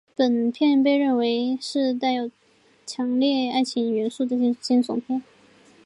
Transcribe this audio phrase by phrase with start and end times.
[0.15, 2.31] 本片被认为是带有
[2.87, 5.21] 强烈爱情元素的惊悚片。